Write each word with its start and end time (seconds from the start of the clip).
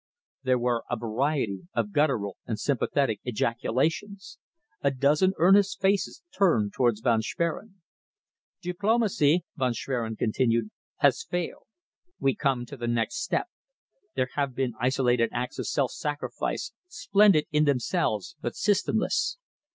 There 0.41 0.57
were 0.57 0.83
a 0.89 0.97
variety 0.97 1.67
of 1.75 1.91
guttural 1.91 2.35
and 2.47 2.57
sympathetic 2.59 3.19
ejaculations. 3.23 4.39
A 4.81 4.89
dozen 4.89 5.33
earnest 5.37 5.79
faces 5.79 6.23
turned 6.35 6.73
towards 6.73 7.01
Von 7.01 7.21
Schwerin. 7.21 7.75
"Diplomacy," 8.63 9.45
Von 9.57 9.73
Schwerin 9.75 10.15
continued, 10.15 10.71
"has 11.01 11.21
failed. 11.23 11.67
We 12.19 12.33
come 12.33 12.65
to 12.65 12.77
the 12.77 12.87
next 12.87 13.21
step. 13.23 13.45
There 14.15 14.29
have 14.33 14.55
been 14.55 14.73
isolated 14.79 15.29
acts 15.31 15.59
of 15.59 15.67
self 15.67 15.91
sacrifice, 15.91 16.73
splendid 16.87 17.45
in 17.51 17.65
themselves 17.65 18.35
but 18.41 18.53
systemless. 18.55 19.37